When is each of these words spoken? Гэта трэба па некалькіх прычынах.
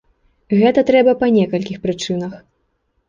Гэта 0.61 0.83
трэба 0.87 1.13
па 1.21 1.29
некалькіх 1.37 1.77
прычынах. 1.87 2.33